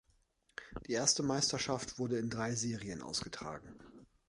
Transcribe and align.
Die 0.87 0.93
erste 0.93 1.21
Meisterschaft 1.21 1.99
wurde 1.99 2.17
in 2.17 2.31
drei 2.31 2.55
Serien 2.55 3.03
ausgetragen. 3.03 3.75